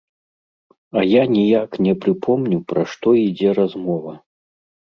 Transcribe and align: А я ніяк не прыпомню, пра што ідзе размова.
А 1.01 1.03
я 1.09 1.23
ніяк 1.35 1.77
не 1.87 1.93
прыпомню, 2.05 2.57
пра 2.73 2.81
што 2.95 3.07
ідзе 3.27 3.49
размова. 3.59 4.19